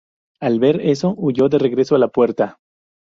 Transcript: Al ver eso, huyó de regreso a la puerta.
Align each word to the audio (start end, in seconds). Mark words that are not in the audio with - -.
Al 0.39 0.59
ver 0.59 0.81
eso, 0.81 1.13
huyó 1.15 1.47
de 1.47 1.59
regreso 1.59 1.93
a 1.93 1.99
la 1.99 2.07
puerta. 2.07 2.57